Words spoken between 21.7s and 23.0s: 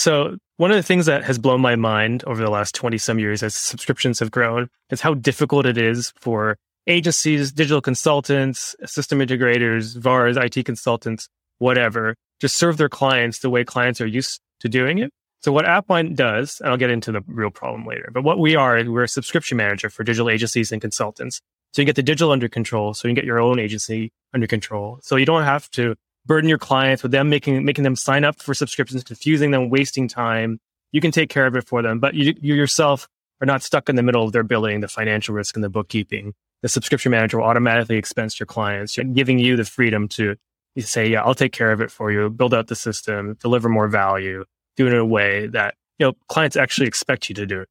So you get the digital under control.